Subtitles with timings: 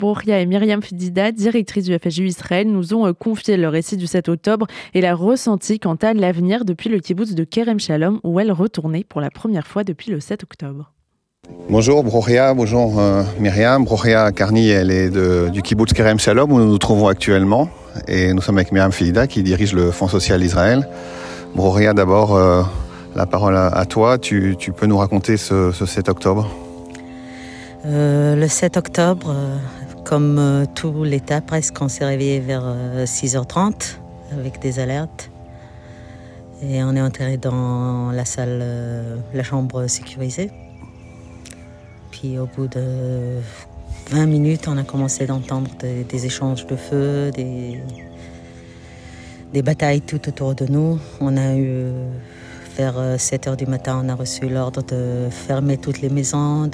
[0.00, 4.30] Broria et Myriam Fidida, directrices du FSJU Israël, nous ont confié le récit du 7
[4.30, 8.50] octobre et la ressenti quant à l'avenir depuis le kibbutz de Kerem Shalom où elle
[8.50, 10.92] retournait pour la première fois depuis le 7 octobre.
[11.68, 13.84] Bonjour Broria, bonjour euh, Myriam.
[13.84, 17.68] Broria Karni, elle est de, du kibbutz Kerem Shalom où nous nous trouvons actuellement.
[18.08, 20.88] Et nous sommes avec Myriam Fidida qui dirige le Fonds social d'Israël.
[21.54, 22.62] Broria, d'abord, euh,
[23.14, 24.16] la parole à, à toi.
[24.16, 26.48] Tu, tu, peux nous raconter ce, ce 7 octobre?
[27.86, 29.56] Euh, Le 7 octobre, euh,
[30.10, 32.64] comme euh, tout l'État, presque, on s'est réveillé vers
[33.04, 33.98] 6h30
[34.32, 35.30] avec des alertes.
[36.64, 38.64] Et on est enterré dans la salle,
[39.32, 40.50] la chambre sécurisée.
[42.10, 43.38] Puis au bout de
[44.10, 47.80] 20 minutes, on a commencé d'entendre des, des, échanges de feu, des,
[49.62, 50.98] batailles tout autour de nous.
[51.20, 51.86] On a eu,
[52.76, 56.68] vers 7 heures du matin, on a reçu l'ordre de fermer toutes les maisons,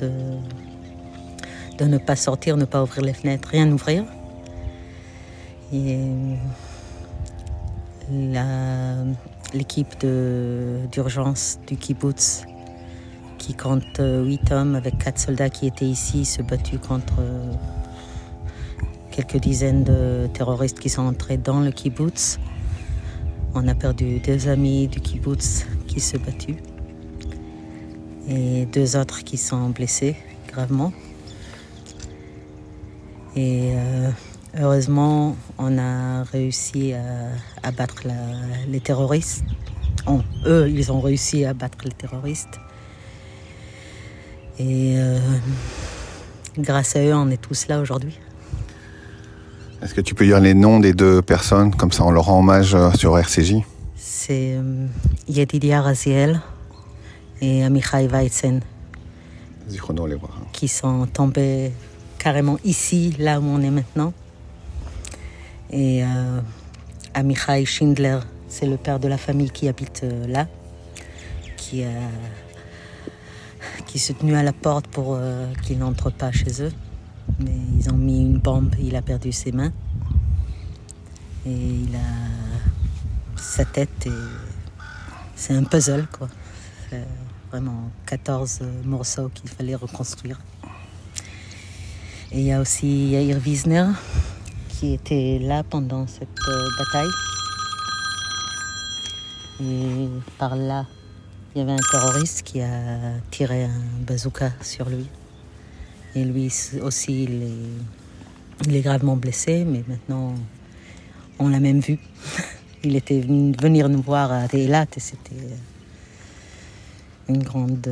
[1.79, 4.05] de ne pas sortir, ne pas ouvrir les fenêtres, rien ouvrir.
[5.73, 5.99] Et
[9.53, 10.07] l'équipe
[10.93, 12.45] d'urgence du kibbutz
[13.39, 17.15] qui compte 8 hommes avec 4 soldats qui étaient ici, se battu contre
[19.11, 22.39] quelques dizaines de terroristes qui sont entrés dans le kibbutz.
[23.55, 26.57] On a perdu deux amis du kibbutz qui se battu
[28.29, 30.17] et deux autres qui sont blessés
[30.49, 30.93] gravement.
[33.37, 34.11] Et euh,
[34.59, 37.29] heureusement, on a réussi à
[37.63, 38.15] abattre la,
[38.67, 39.45] les terroristes.
[40.07, 42.59] On, eux, ils ont réussi à abattre les terroristes.
[44.59, 45.19] Et euh,
[46.59, 48.19] grâce à eux, on est tous là aujourd'hui.
[49.83, 52.39] Est-ce que tu peux dire les noms des deux personnes, comme ça on leur rend
[52.39, 53.57] hommage sur RCJ
[53.97, 54.87] C'est euh,
[55.29, 56.41] Yedidia Raziel
[57.43, 58.63] et Amichai Weizen.
[60.53, 61.73] Qui sont tombés
[62.19, 64.13] carrément ici, là où on est maintenant.
[65.71, 66.41] Et euh,
[67.15, 70.47] Amichai Schindler, c'est le père de la famille qui habite euh, là,
[71.57, 71.91] qui, a,
[73.87, 76.73] qui s'est tenu à la porte pour euh, qu'il n'entre pas chez eux.
[77.41, 79.73] Mais ils ont mis une bombe, il a perdu ses mains.
[81.45, 84.11] Et il a sa tête et
[85.37, 86.29] c'est un puzzle quoi.
[87.51, 90.41] Vraiment 14 morceaux qu'il fallait reconstruire.
[92.33, 93.87] Et il y a aussi Yair Wiesner
[94.69, 97.09] qui était là pendant cette euh, bataille.
[99.61, 100.87] Et par là,
[101.55, 105.07] il y avait un terroriste qui a tiré un bazooka sur lui.
[106.15, 110.35] Et lui aussi, il est, gravement blessé, mais maintenant,
[111.39, 111.99] on l'a même vu.
[112.83, 115.35] Il était venu venir nous voir à Eilat et c'était
[117.29, 117.89] une grande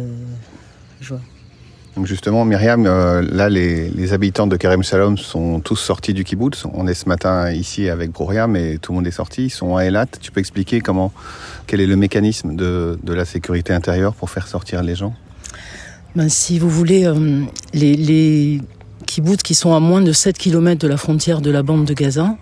[1.01, 1.21] joie.
[2.03, 6.65] Justement, Myriam, euh, là, les, habitants de Kerem Shalom sont tous sortis du kibbutz.
[6.75, 9.45] On est ce matin ici avec Broria, mais tout le monde est sorti.
[9.45, 10.07] Ils sont à Elat.
[10.21, 11.13] Tu peux expliquer comment,
[11.69, 15.15] quel est le mécanisme de, la sécurité intérieure pour faire sortir les gens?
[16.17, 18.61] Ben, Si vous voulez, euh, les, les
[19.45, 22.37] qui sont à moins de 7 km de la frontière de la bande de Gaza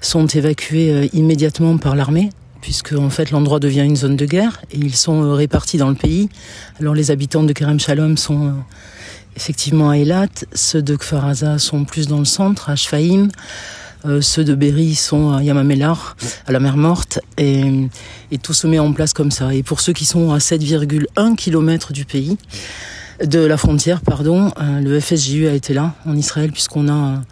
[0.00, 2.30] sont évacués euh, immédiatement par l'armée
[2.68, 5.94] puisque en fait l'endroit devient une zone de guerre et ils sont répartis dans le
[5.94, 6.28] pays.
[6.78, 8.52] Alors les habitants de Kerem Shalom sont
[9.36, 13.28] effectivement à Eilat, ceux de Kfar sont plus dans le centre, à Shfaim,
[14.04, 16.14] euh, ceux de Berry sont à Yamamelar,
[16.46, 17.88] à la mer Morte, et,
[18.42, 19.54] tout se met en place comme ça.
[19.54, 22.36] Et pour ceux qui sont à 7,1 km du pays,
[23.24, 27.22] de la frontière, pardon, euh, le FSJU a été là en Israël puisqu'on a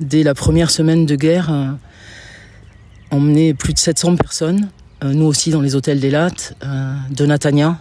[0.00, 1.70] dès la première semaine de guerre euh,
[3.10, 4.68] emmené plus de 700 personnes,
[5.04, 6.30] euh, nous aussi dans les hôtels d'Elat,
[6.64, 7.78] euh, de Natania.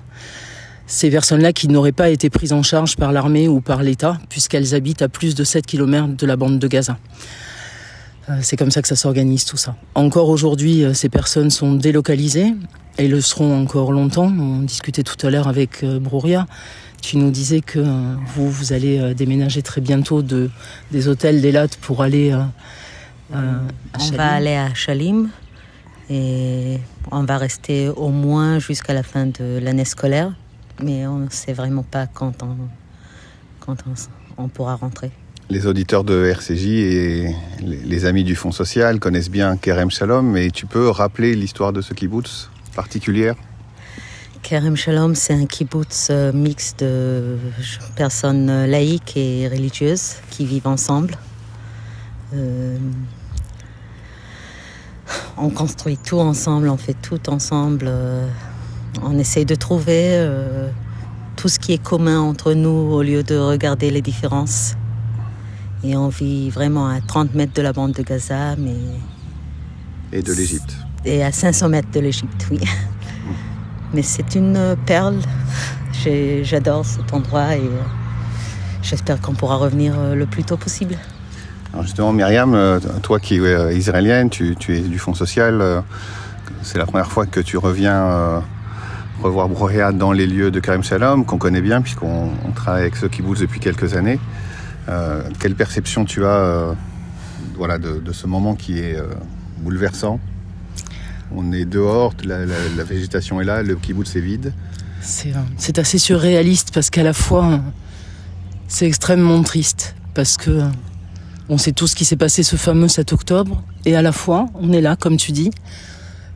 [0.87, 4.75] Ces personnes-là qui n'auraient pas été prises en charge par l'armée ou par l'État, puisqu'elles
[4.75, 6.97] habitent à plus de 7 km de la bande de Gaza.
[8.29, 9.75] Euh, c'est comme ça que ça s'organise tout ça.
[9.95, 12.53] Encore aujourd'hui, ces personnes sont délocalisées
[12.97, 14.31] et le seront encore longtemps.
[14.37, 16.45] On discutait tout à l'heure avec Brouria.
[17.01, 17.79] Tu nous disais que
[18.35, 20.49] vous, vous allez déménager très bientôt de,
[20.91, 22.33] des hôtels d'Elat pour aller
[23.31, 25.29] on va aller à Chalim
[26.09, 26.79] et
[27.11, 30.33] on va rester au moins jusqu'à la fin de l'année scolaire,
[30.81, 32.57] mais on ne sait vraiment pas quand on,
[33.59, 35.11] quand on, on, pourra rentrer.
[35.49, 40.49] Les auditeurs de RCJ et les amis du Fonds social connaissent bien Kerem Shalom, mais
[40.49, 43.35] tu peux rappeler l'histoire de ce kibbutz particulière?
[44.41, 47.37] Kerem Shalom, c'est un kibbutz euh, mix de
[47.95, 51.17] personnes laïques et religieuses qui vivent ensemble.
[52.35, 52.77] Euh,
[55.37, 57.85] on construit tout ensemble, on fait tout ensemble.
[57.87, 58.27] Euh,
[59.01, 60.69] on essaye de trouver euh,
[61.35, 64.75] tout ce qui est commun entre nous au lieu de regarder les différences.
[65.83, 68.75] Et on vit vraiment à 30 mètres de la bande de Gaza, mais.
[70.11, 70.77] Et de l'Égypte.
[71.05, 72.59] Et à 500 mètres de l'Égypte, oui.
[73.93, 75.19] Mais c'est une perle.
[76.43, 77.69] J'adore cet endroit et
[78.81, 80.97] j'espère qu'on pourra revenir le plus tôt possible.
[81.81, 85.83] Justement, Myriam, euh, toi qui es israélienne, tu, es du Fonds social,
[86.61, 88.43] c'est la première fois que tu reviens
[89.21, 93.07] revoir Brohéa dans les lieux de Karim Shalom, qu'on connaît bien puisqu'on travaille avec ceux
[93.07, 94.19] qui bougent depuis quelques années.
[95.39, 96.75] quelle perception tu as
[97.55, 98.97] voilà, de, ce moment qui est
[99.59, 100.19] bouleversant?
[101.35, 104.53] On est dehors, la, végétation est là, le kibbutz est vide.
[105.01, 107.59] C'est assez surréaliste parce qu'à la fois,
[108.67, 110.61] c'est extrêmement triste parce que
[111.49, 114.47] on sait tout ce qui s'est passé ce fameux 7 octobre et à la fois,
[114.55, 115.51] on est là, comme tu dis.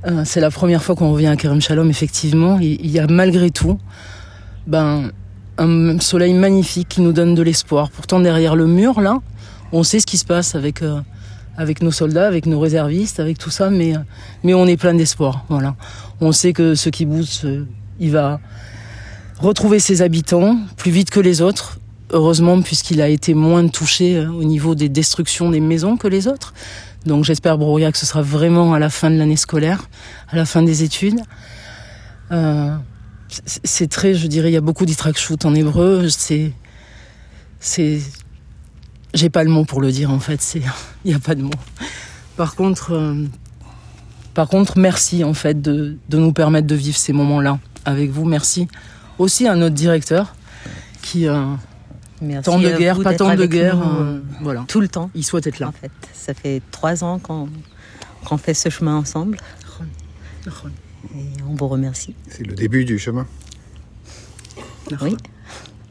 [0.06, 2.60] Euh, c'est la première fois qu'on revient à Kerem Shalom, effectivement.
[2.60, 3.80] Il y a malgré tout
[4.68, 5.12] ben,
[5.58, 7.90] un soleil magnifique qui nous donne de l'espoir.
[7.90, 9.20] Pourtant, derrière le mur, là,
[9.72, 10.82] on sait ce qui se passe avec.
[10.82, 11.02] Euh,
[11.58, 13.94] avec nos soldats, avec nos réservistes, avec tout ça, mais,
[14.44, 15.44] mais on est plein d'espoir.
[15.50, 15.76] Voilà.
[16.22, 17.66] On sait que ce kibbutz, euh,
[18.00, 18.40] il va
[19.40, 21.80] retrouver ses habitants plus vite que les autres,
[22.12, 26.28] heureusement, puisqu'il a été moins touché euh, au niveau des destructions des maisons que les
[26.28, 26.54] autres.
[27.06, 29.90] Donc j'espère, Broria, que ce sera vraiment à la fin de l'année scolaire,
[30.30, 31.22] à la fin des études.
[32.32, 32.76] Euh,
[33.30, 36.10] c'est très, je dirais, il y a beaucoup d'itrakshut en hébreu.
[36.10, 36.54] C'est,
[37.60, 38.00] c'est,
[39.14, 40.62] j'ai pas le mot pour le dire en fait, c'est
[41.06, 41.52] il n'y a pas de mot.
[42.36, 43.26] Par contre, euh,
[44.34, 48.26] par contre, merci en fait de, nous permettre de vivre ces moments-là avec vous.
[48.26, 48.68] Merci
[49.18, 50.36] aussi à notre directeur
[51.02, 51.26] qui
[52.44, 54.66] tant de guerre, pas tant de guerre, euh, voilà.
[54.68, 55.10] Tout le temps.
[55.16, 55.68] Il souhaite être là.
[55.68, 59.38] En fait, ça fait trois ans qu'on fait ce chemin ensemble.
[61.16, 62.16] Et on vous remercie.
[62.28, 63.26] C'est le début du chemin.
[65.02, 65.18] Oui.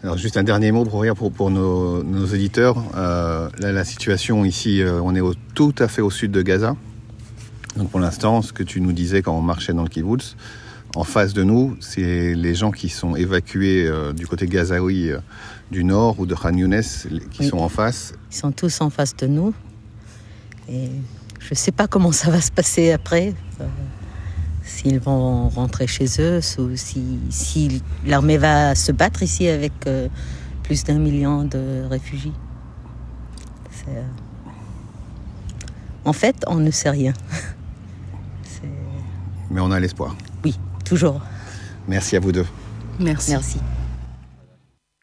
[0.02, 2.82] Alors juste un dernier mot pour, pour, pour nos, nos auditeurs.
[2.96, 6.42] Euh, là, la situation ici, euh, on est au, tout à fait au sud de
[6.42, 6.76] Gaza.
[7.76, 10.36] Donc pour l'instant, ce que tu nous disais quand on marchait dans le kibbutz,
[10.94, 15.10] en face de nous, c'est les gens qui sont évacués euh, du côté gazaoui
[15.70, 16.82] du nord ou de Khan Younes
[17.30, 18.14] qui sont en face.
[18.30, 19.52] Ils sont tous en face de nous.
[20.68, 20.90] Et
[21.40, 23.34] je ne sais pas comment ça va se passer après
[24.66, 30.08] s'ils vont rentrer chez eux, ou si, l'armée va se battre ici avec euh,
[30.64, 32.32] plus d'un million de réfugiés.
[33.88, 34.02] Euh,
[36.04, 37.12] en fait, on ne sait rien.
[39.50, 40.16] Mais on a l'espoir.
[40.44, 41.20] Oui, toujours.
[41.86, 42.46] Merci à vous deux.
[42.98, 43.30] Merci.
[43.30, 43.58] Merci.